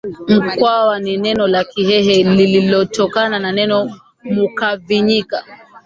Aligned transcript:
mkwawa 0.29 0.99
ni 0.99 1.17
neno 1.17 1.47
la 1.47 1.63
kihehe 1.63 2.23
lililotokana 2.23 3.39
na 3.39 3.51
neno 3.51 3.99
mukwavinyika 4.23 5.43